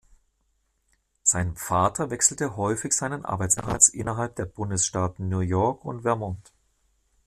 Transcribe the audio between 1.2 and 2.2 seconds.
Sein Vater